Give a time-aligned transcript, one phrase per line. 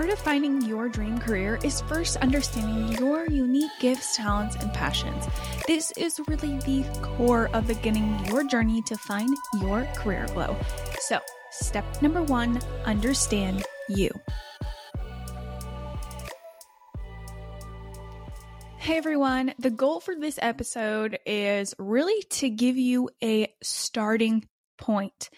[0.00, 5.26] part of finding your dream career is first understanding your unique gifts, talents, and passions.
[5.66, 9.28] This is really the core of beginning your journey to find
[9.60, 10.56] your career glow.
[11.00, 11.18] So,
[11.50, 14.08] step number one understand you.
[18.78, 24.48] Hey everyone, the goal for this episode is really to give you a starting
[24.78, 25.28] point.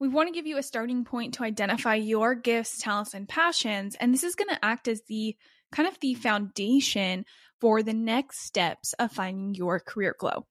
[0.00, 3.96] We want to give you a starting point to identify your gifts, talents, and passions,
[3.98, 5.36] and this is going to act as the
[5.72, 7.24] kind of the foundation
[7.60, 10.46] for the next steps of finding your career glow.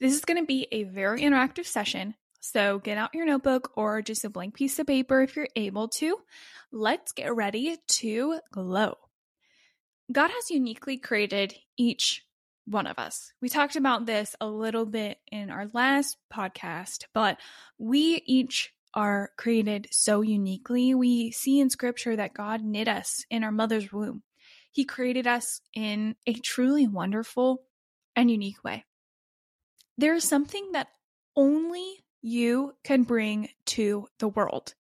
[0.00, 4.02] This is going to be a very interactive session, so get out your notebook or
[4.02, 6.18] just a blank piece of paper if you're able to.
[6.70, 8.96] Let's get ready to glow.
[10.12, 12.25] God has uniquely created each
[12.66, 13.32] one of us.
[13.40, 17.38] We talked about this a little bit in our last podcast, but
[17.78, 20.94] we each are created so uniquely.
[20.94, 24.22] We see in scripture that God knit us in our mother's womb.
[24.72, 27.62] He created us in a truly wonderful
[28.14, 28.84] and unique way.
[29.98, 30.88] There is something that
[31.34, 34.74] only you can bring to the world.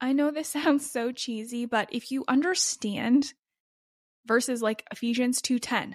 [0.00, 3.32] I know this sounds so cheesy, but if you understand
[4.26, 5.94] verses like Ephesians 2:10.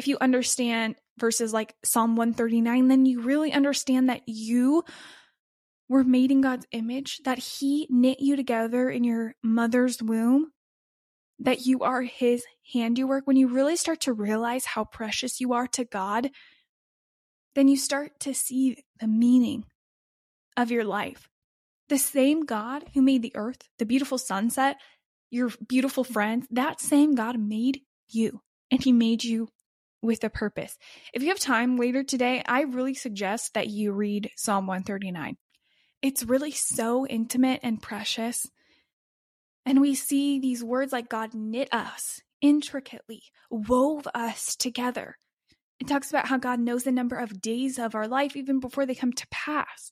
[0.00, 4.82] If you understand verses like Psalm 139, then you really understand that you
[5.90, 10.52] were made in God's image, that he knit you together in your mother's womb,
[11.38, 13.26] that you are his handiwork.
[13.26, 16.30] When you really start to realize how precious you are to God,
[17.54, 19.66] then you start to see the meaning
[20.56, 21.28] of your life.
[21.90, 24.78] The same God who made the earth, the beautiful sunset,
[25.30, 28.40] your beautiful friends, that same God made you
[28.70, 29.50] and he made you
[30.02, 30.78] with a purpose.
[31.12, 35.36] If you have time later today, I really suggest that you read Psalm 139.
[36.02, 38.50] It's really so intimate and precious.
[39.66, 45.16] And we see these words like God knit us intricately, wove us together.
[45.78, 48.86] It talks about how God knows the number of days of our life even before
[48.86, 49.90] they come to pass.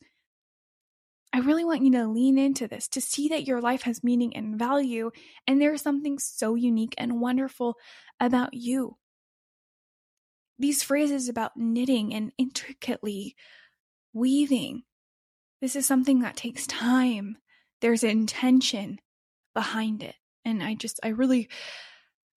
[1.33, 4.35] I really want you to lean into this to see that your life has meaning
[4.35, 5.11] and value,
[5.47, 7.77] and there is something so unique and wonderful
[8.19, 8.97] about you.
[10.59, 13.37] These phrases about knitting and intricately
[14.13, 14.83] weaving,
[15.61, 17.39] this is something that takes time.
[17.81, 18.99] There's intention
[19.55, 20.15] behind it.
[20.45, 21.49] And I just, I really,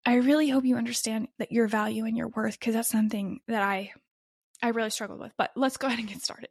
[0.04, 3.62] I really hope you understand that your value and your worth, because that's something that
[3.62, 3.92] I
[4.62, 6.50] I really struggled with, but let's go ahead and get started.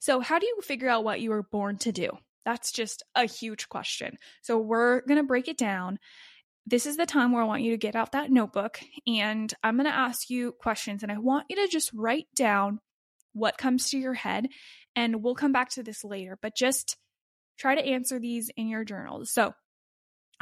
[0.00, 2.10] So, how do you figure out what you were born to do?
[2.44, 4.16] That's just a huge question.
[4.42, 5.98] So, we're going to break it down.
[6.66, 9.76] This is the time where I want you to get out that notebook and I'm
[9.76, 12.80] going to ask you questions and I want you to just write down
[13.32, 14.46] what comes to your head
[14.94, 16.96] and we'll come back to this later, but just
[17.58, 19.24] try to answer these in your journal.
[19.24, 19.52] So,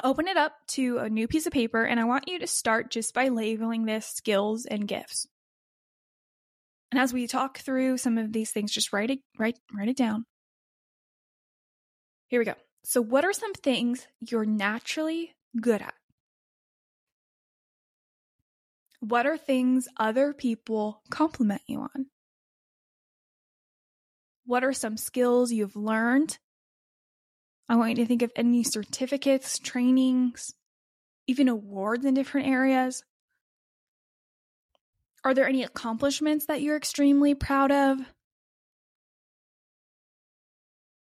[0.05, 2.91] open it up to a new piece of paper and I want you to start
[2.91, 5.27] just by labeling this skills and gifts.
[6.91, 9.97] And as we talk through some of these things, just write it, write, write it
[9.97, 10.25] down.
[12.29, 12.55] Here we go.
[12.85, 15.95] So, what are some things you're naturally good at?
[19.01, 22.07] What are things other people compliment you on?
[24.45, 26.39] What are some skills you've learned?
[27.69, 30.55] I want you to think of any certificates, trainings,
[31.27, 33.05] even awards in different areas.
[35.23, 37.99] Are there any accomplishments that you're extremely proud of?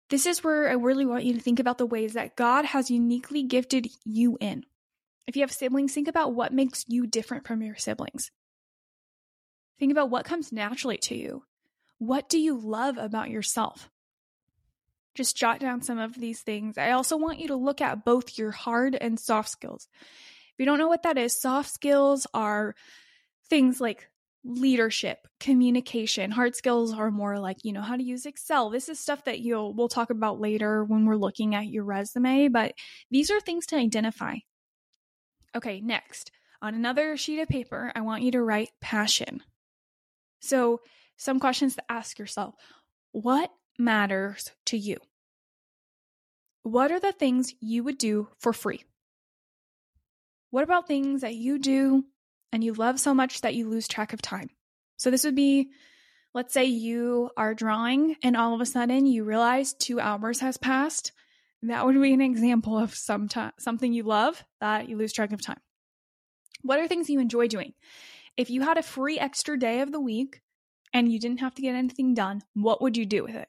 [0.10, 2.90] This is where I really want you to think about the ways that God has
[2.90, 4.64] uniquely gifted you in.
[5.28, 8.32] If you have siblings, think about what makes you different from your siblings.
[9.78, 11.44] Think about what comes naturally to you.
[12.00, 13.90] What do you love about yourself?
[15.16, 16.78] Just jot down some of these things.
[16.78, 19.88] I also want you to look at both your hard and soft skills.
[20.02, 22.76] If you don't know what that is, soft skills are
[23.50, 24.08] things like
[24.44, 26.32] leadership, communication.
[26.32, 28.70] Hard skills are more like, you know, how to use Excel.
[28.70, 32.48] This is stuff that you'll we'll talk about later when we're looking at your resume,
[32.48, 32.74] but
[33.12, 34.36] these are things to identify.
[35.56, 36.32] Okay, next.
[36.62, 39.44] On another sheet of paper, I want you to write passion.
[40.40, 40.82] So,
[41.18, 42.56] some questions to ask yourself.
[43.12, 44.98] What matters to you?
[46.64, 48.84] What are the things you would do for free?
[50.52, 52.06] What about things that you do
[52.52, 54.50] and you love so much that you lose track of time.
[54.98, 55.70] So this would be
[56.34, 60.58] let's say you are drawing and all of a sudden you realize 2 hours has
[60.58, 61.12] passed.
[61.68, 65.32] That would be an example of some t- something you love that you lose track
[65.32, 65.60] of time.
[66.62, 67.74] What are things you enjoy doing?
[68.36, 70.42] If you had a free extra day of the week
[70.94, 73.48] and you didn't have to get anything done, what would you do with it?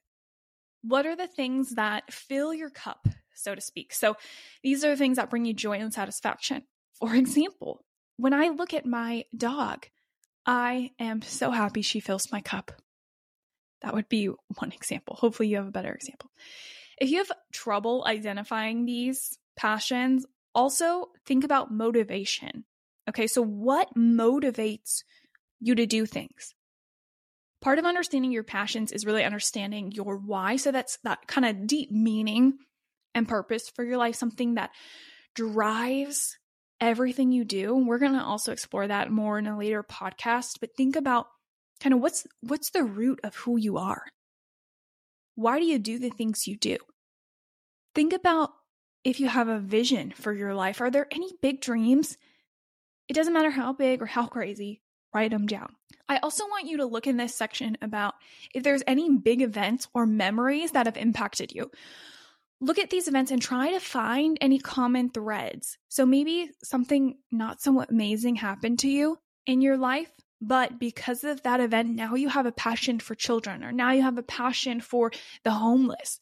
[0.82, 3.92] What are the things that fill your cup so to speak.
[3.92, 4.16] So
[4.62, 6.64] these are the things that bring you joy and satisfaction.
[6.98, 7.84] For example,
[8.16, 9.86] when I look at my dog,
[10.44, 12.72] I am so happy she fills my cup.
[13.82, 15.14] That would be one example.
[15.16, 16.30] Hopefully, you have a better example.
[17.00, 22.64] If you have trouble identifying these passions, also think about motivation.
[23.08, 25.02] Okay, so what motivates
[25.60, 26.54] you to do things?
[27.60, 30.56] Part of understanding your passions is really understanding your why.
[30.56, 32.58] So that's that kind of deep meaning
[33.14, 34.70] and purpose for your life, something that
[35.34, 36.38] drives
[36.80, 37.74] everything you do.
[37.74, 41.26] We're going to also explore that more in a later podcast, but think about
[41.80, 44.02] kind of what's what's the root of who you are?
[45.38, 46.78] Why do you do the things you do?
[47.94, 48.50] Think about
[49.04, 50.80] if you have a vision for your life.
[50.80, 52.18] Are there any big dreams?
[53.08, 54.82] It doesn't matter how big or how crazy,
[55.14, 55.76] write them down.
[56.08, 58.14] I also want you to look in this section about
[58.52, 61.70] if there's any big events or memories that have impacted you.
[62.60, 65.78] Look at these events and try to find any common threads.
[65.88, 71.42] So maybe something not so amazing happened to you in your life, but because of
[71.42, 74.80] that event, now you have a passion for children, or now you have a passion
[74.80, 75.10] for
[75.42, 76.20] the homeless.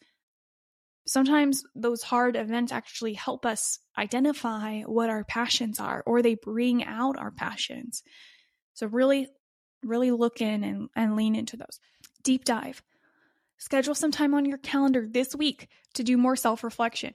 [1.06, 6.82] Sometimes those hard events actually help us identify what our passions are, or they bring
[6.82, 8.02] out our passions.
[8.74, 9.28] So, really,
[9.82, 11.78] really look in and, and lean into those.
[12.22, 12.82] Deep dive.
[13.58, 17.14] Schedule some time on your calendar this week to do more self reflection.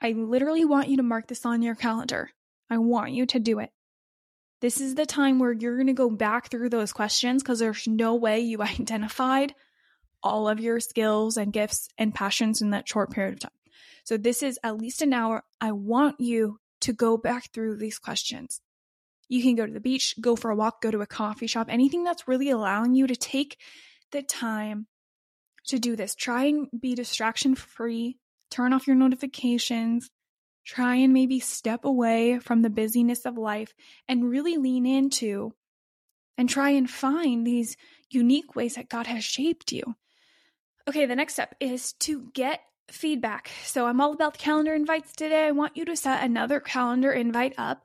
[0.00, 2.30] I literally want you to mark this on your calendar.
[2.70, 3.70] I want you to do it.
[4.60, 7.86] This is the time where you're going to go back through those questions because there's
[7.88, 9.54] no way you identified
[10.22, 13.52] all of your skills and gifts and passions in that short period of time.
[14.04, 15.44] So, this is at least an hour.
[15.60, 18.60] I want you to go back through these questions.
[19.28, 21.68] You can go to the beach, go for a walk, go to a coffee shop,
[21.70, 23.58] anything that's really allowing you to take
[24.10, 24.86] the time
[25.66, 26.14] to do this.
[26.14, 28.18] Try and be distraction free,
[28.50, 30.10] turn off your notifications,
[30.70, 33.74] Try and maybe step away from the busyness of life
[34.06, 35.52] and really lean into
[36.38, 37.76] and try and find these
[38.08, 39.82] unique ways that God has shaped you.
[40.88, 43.50] Okay, the next step is to get feedback.
[43.64, 45.44] So I'm all about calendar invites today.
[45.44, 47.82] I want you to set another calendar invite up.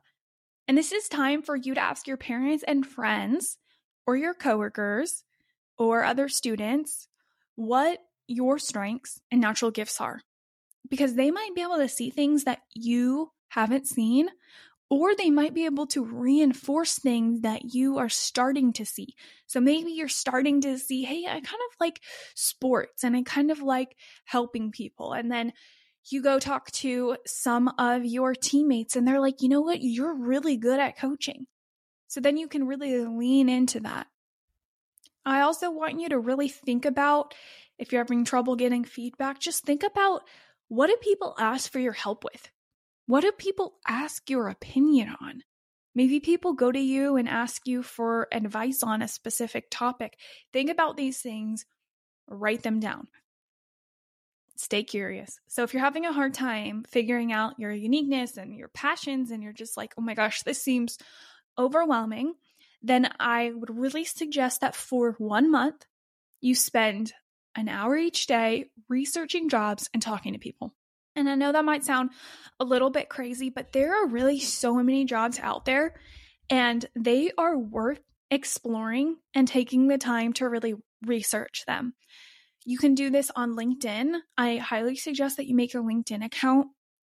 [0.68, 3.58] And this is time for you to ask your parents and friends
[4.06, 5.24] or your coworkers
[5.76, 7.08] or other students
[7.56, 7.98] what
[8.28, 10.20] your strengths and natural gifts are
[10.88, 14.28] because they might be able to see things that you haven't seen,
[14.88, 19.14] or they might be able to reinforce things that you are starting to see.
[19.46, 22.00] So maybe you're starting to see, hey, I kind of like
[22.34, 25.12] sports and I kind of like helping people.
[25.12, 25.52] And then
[26.08, 29.80] you go talk to some of your teammates and they're like, you know what?
[29.80, 31.46] You're really good at coaching.
[32.06, 34.06] So then you can really lean into that.
[35.24, 37.34] I also want you to really think about
[37.78, 40.22] if you're having trouble getting feedback, just think about
[40.68, 42.50] what do people ask for your help with?
[43.06, 45.42] What do people ask your opinion on?
[45.94, 50.18] Maybe people go to you and ask you for advice on a specific topic.
[50.52, 51.64] Think about these things,
[52.28, 53.08] write them down.
[54.56, 55.38] Stay curious.
[55.48, 59.42] So, if you're having a hard time figuring out your uniqueness and your passions, and
[59.42, 60.98] you're just like, oh my gosh, this seems
[61.58, 62.34] overwhelming,
[62.82, 65.86] then I would really suggest that for one month,
[66.40, 67.12] you spend
[67.56, 70.74] an hour each day researching jobs and talking to people.
[71.14, 72.10] And I know that might sound
[72.60, 75.94] a little bit crazy, but there are really so many jobs out there
[76.50, 81.94] and they are worth exploring and taking the time to really research them.
[82.64, 84.18] You can do this on LinkedIn.
[84.36, 86.68] I highly suggest that you make a LinkedIn account.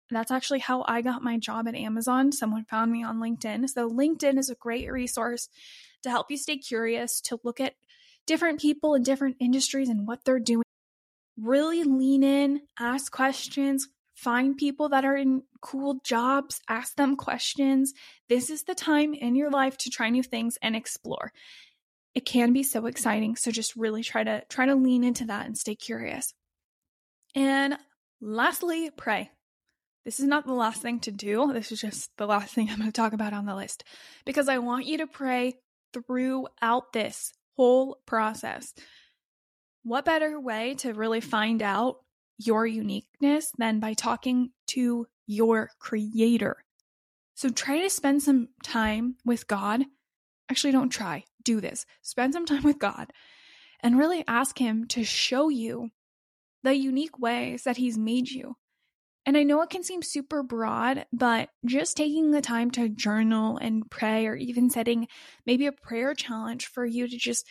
[0.09, 2.31] That's actually how I got my job at Amazon.
[2.31, 3.67] Someone found me on LinkedIn.
[3.69, 5.49] So, LinkedIn is a great resource
[6.03, 7.73] to help you stay curious, to look at
[8.27, 10.63] different people in different industries and what they're doing.
[11.39, 17.93] Really lean in, ask questions, find people that are in cool jobs, ask them questions.
[18.29, 21.31] This is the time in your life to try new things and explore.
[22.13, 25.45] It can be so exciting, so just really try to try to lean into that
[25.45, 26.33] and stay curious.
[27.35, 27.77] And
[28.19, 29.29] lastly, pray.
[30.03, 31.51] This is not the last thing to do.
[31.53, 33.83] This is just the last thing I'm going to talk about on the list
[34.25, 35.59] because I want you to pray
[35.93, 38.73] throughout this whole process.
[39.83, 41.97] What better way to really find out
[42.37, 46.63] your uniqueness than by talking to your creator?
[47.35, 49.83] So try to spend some time with God.
[50.49, 51.85] Actually, don't try, do this.
[52.01, 53.11] Spend some time with God
[53.81, 55.89] and really ask Him to show you
[56.63, 58.55] the unique ways that He's made you.
[59.27, 63.57] And I know it can seem super broad, but just taking the time to journal
[63.57, 65.09] and pray, or even setting
[65.45, 67.45] maybe a prayer challenge for you to just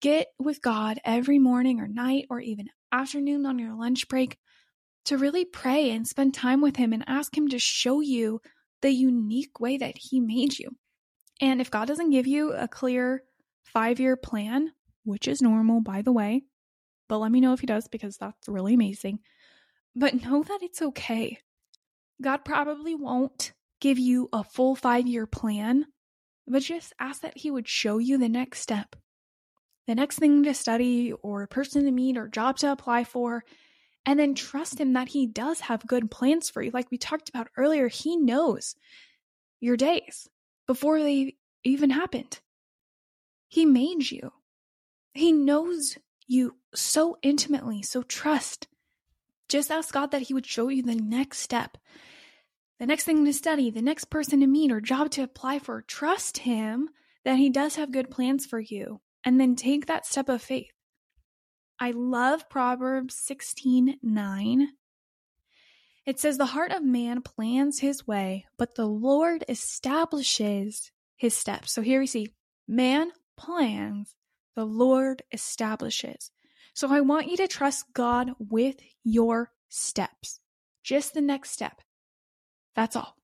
[0.00, 4.38] get with God every morning or night or even afternoon on your lunch break,
[5.06, 8.40] to really pray and spend time with Him and ask Him to show you
[8.80, 10.70] the unique way that He made you.
[11.40, 13.24] And if God doesn't give you a clear
[13.64, 14.70] five year plan,
[15.02, 16.42] which is normal, by the way,
[17.08, 19.18] but let me know if He does because that's really amazing.
[19.98, 21.40] But know that it's okay.
[22.22, 25.86] God probably won't give you a full five year plan,
[26.46, 28.94] but just ask that He would show you the next step,
[29.88, 33.42] the next thing to study, or person to meet, or job to apply for.
[34.06, 36.70] And then trust Him that He does have good plans for you.
[36.70, 38.76] Like we talked about earlier, He knows
[39.58, 40.28] your days
[40.68, 42.38] before they even happened.
[43.48, 44.30] He made you,
[45.12, 47.82] He knows you so intimately.
[47.82, 48.68] So trust.
[49.48, 51.78] Just ask God that He would show you the next step,
[52.78, 55.82] the next thing to study, the next person to meet, or job to apply for.
[55.82, 56.90] Trust Him
[57.24, 60.72] that He does have good plans for you, and then take that step of faith.
[61.80, 64.68] I love Proverbs 16 9.
[66.06, 71.70] It says, The heart of man plans his way, but the Lord establishes his steps.
[71.70, 72.32] So here we see
[72.66, 74.14] man plans,
[74.56, 76.30] the Lord establishes.
[76.74, 80.40] So I want you to trust God with your steps,
[80.82, 81.80] just the next step.
[82.74, 83.16] That's all.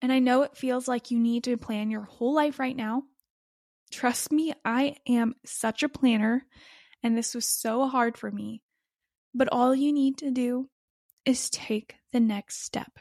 [0.00, 3.02] And I know it feels like you need to plan your whole life right now.
[3.90, 6.46] Trust me, I am such a planner,
[7.02, 8.62] and this was so hard for me.
[9.34, 10.68] But all you need to do
[11.24, 12.98] is take the next step.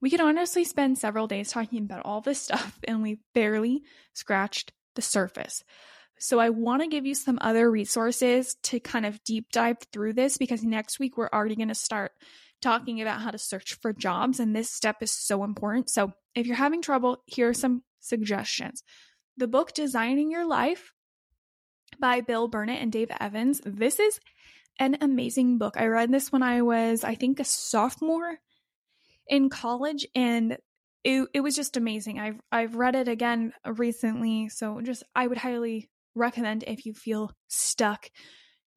[0.00, 3.82] We could honestly spend several days talking about all this stuff, and we barely
[4.12, 5.64] scratched the surface.
[6.18, 10.14] So I want to give you some other resources to kind of deep dive through
[10.14, 12.12] this because next week we're already going to start
[12.62, 15.90] talking about how to search for jobs and this step is so important.
[15.90, 18.82] So if you're having trouble, here are some suggestions.
[19.36, 20.92] The book Designing Your Life
[22.00, 23.60] by Bill Burnett and Dave Evans.
[23.64, 24.18] This is
[24.78, 25.74] an amazing book.
[25.76, 28.38] I read this when I was I think a sophomore
[29.28, 30.56] in college and
[31.04, 32.18] it, it was just amazing.
[32.18, 37.30] I've I've read it again recently, so just I would highly recommend if you feel
[37.48, 38.10] stuck,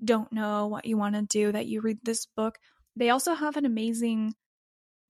[0.04, 2.58] don't know what you want to do, that you read this book.
[2.96, 4.34] They also have an amazing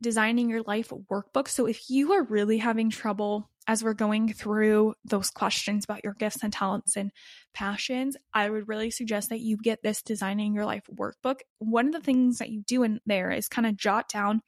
[0.02, 1.48] designing your life workbook.
[1.48, 6.14] So if you are really having trouble as we're going through those questions about your
[6.14, 7.12] gifts and talents and
[7.54, 11.42] passions, I would really suggest that you get this designing your life workbook.
[11.60, 14.42] One of the things that you do in there is kind of jot down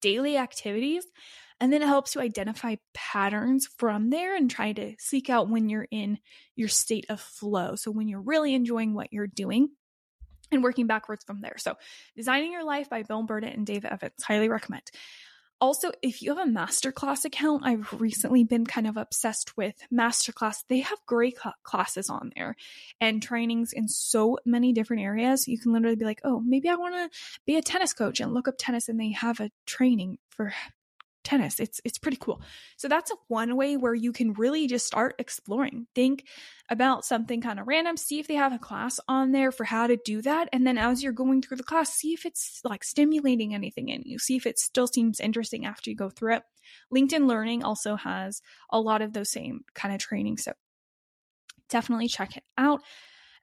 [0.00, 1.04] daily activities
[1.60, 5.68] and then it helps you identify patterns from there and try to seek out when
[5.68, 6.18] you're in
[6.56, 7.76] your state of flow.
[7.76, 9.70] So when you're really enjoying what you're doing
[10.50, 11.56] and working backwards from there.
[11.58, 11.74] So
[12.16, 14.90] Designing Your Life by Bill Burnett and Dave Evans, highly recommend.
[15.60, 20.64] Also, if you have a masterclass account, I've recently been kind of obsessed with masterclass.
[20.68, 22.56] They have great cl- classes on there
[23.00, 25.48] and trainings in so many different areas.
[25.48, 28.34] You can literally be like, oh, maybe I want to be a tennis coach and
[28.34, 30.52] look up tennis, and they have a training for
[31.24, 31.58] tennis.
[31.58, 32.40] It's it's pretty cool.
[32.76, 35.86] So that's one way where you can really just start exploring.
[35.94, 36.26] Think
[36.70, 39.86] about something kind of random, see if they have a class on there for how
[39.86, 42.84] to do that, and then as you're going through the class, see if it's like
[42.84, 44.18] stimulating anything in you.
[44.18, 46.42] See if it still seems interesting after you go through it.
[46.94, 48.40] LinkedIn Learning also has
[48.70, 50.52] a lot of those same kind of training, so
[51.68, 52.80] definitely check it out.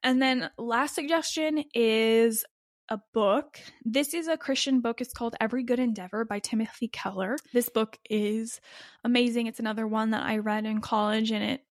[0.02, 2.44] And then last suggestion is
[2.88, 3.58] a book.
[3.84, 5.00] This is a Christian book.
[5.00, 7.36] It's called Every Good Endeavor by Timothy Keller.
[7.52, 8.60] This book is
[9.04, 9.46] amazing.
[9.46, 11.64] It's another one that I read in college, and it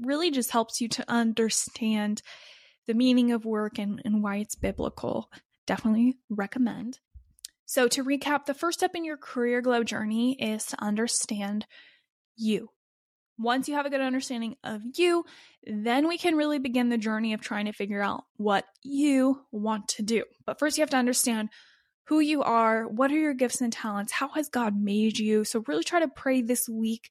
[0.00, 2.22] really just helps you to understand
[2.86, 5.30] the meaning of work and, and why it's biblical.
[5.66, 6.98] Definitely recommend.
[7.66, 11.66] So, to recap, the first step in your career glow journey is to understand
[12.36, 12.70] you.
[13.40, 15.24] Once you have a good understanding of you,
[15.64, 19.88] then we can really begin the journey of trying to figure out what you want
[19.88, 20.24] to do.
[20.44, 21.48] But first, you have to understand
[22.04, 25.44] who you are, what are your gifts and talents, how has God made you.
[25.44, 27.10] So, really try to pray this week,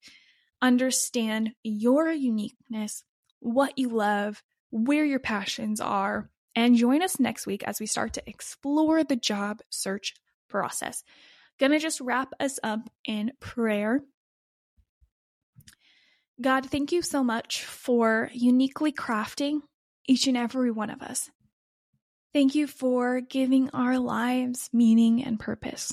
[0.62, 3.04] understand your uniqueness,
[3.40, 8.14] what you love, where your passions are, and join us next week as we start
[8.14, 10.14] to explore the job search
[10.48, 11.04] process.
[11.60, 14.02] Gonna just wrap us up in prayer.
[16.42, 19.60] God, thank you so much for uniquely crafting
[20.08, 21.30] each and every one of us.
[22.32, 25.92] Thank you for giving our lives meaning and purpose.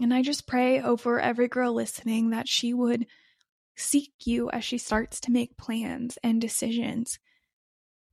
[0.00, 3.06] And I just pray over every girl listening that she would
[3.76, 7.20] seek you as she starts to make plans and decisions.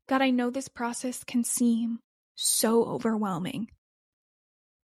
[0.08, 2.00] God, I know this process can seem
[2.36, 3.70] so overwhelming.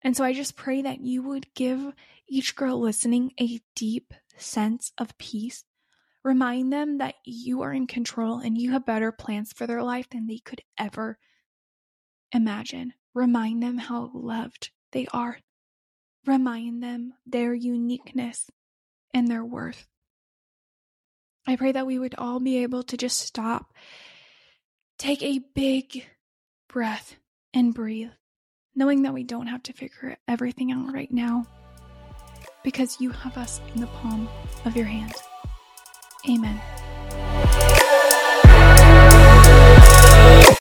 [0.02, 1.94] And so I just pray that you would give
[2.28, 5.64] each girl listening a deep sense of peace
[6.24, 10.10] Remind them that you are in control and you have better plans for their life
[10.10, 11.18] than they could ever
[12.32, 12.94] imagine.
[13.14, 15.40] Remind them how loved they are.
[16.26, 18.50] Remind them their uniqueness
[19.14, 19.88] and their worth.
[21.48, 23.74] I pray that we would all be able to just stop,
[25.00, 26.06] take a big
[26.70, 27.16] breath,
[27.54, 28.12] and breathe,
[28.76, 31.48] knowing that we don't have to figure everything out right now
[32.64, 34.30] because you have us in the palm
[34.66, 35.14] of your hand.
[36.30, 37.81] Amen.